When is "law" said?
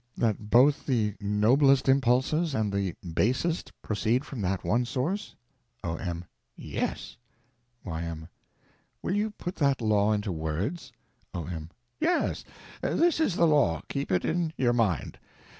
9.79-10.11, 13.45-13.83